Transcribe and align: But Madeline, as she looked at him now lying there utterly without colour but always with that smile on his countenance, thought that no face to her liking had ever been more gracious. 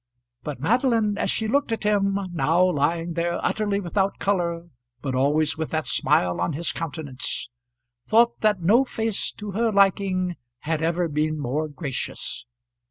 But 0.41 0.59
Madeline, 0.59 1.15
as 1.19 1.29
she 1.29 1.47
looked 1.47 1.71
at 1.71 1.83
him 1.83 2.17
now 2.33 2.63
lying 2.63 3.13
there 3.13 3.39
utterly 3.45 3.79
without 3.79 4.17
colour 4.17 4.71
but 4.99 5.13
always 5.13 5.59
with 5.59 5.69
that 5.69 5.85
smile 5.85 6.41
on 6.41 6.53
his 6.53 6.71
countenance, 6.71 7.51
thought 8.07 8.39
that 8.41 8.63
no 8.63 8.83
face 8.83 9.31
to 9.33 9.51
her 9.51 9.71
liking 9.71 10.37
had 10.61 10.81
ever 10.81 11.07
been 11.07 11.37
more 11.39 11.67
gracious. 11.67 12.47